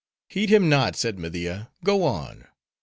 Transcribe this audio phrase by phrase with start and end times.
[0.29, 2.47] "Heed him not," said Media—"go on."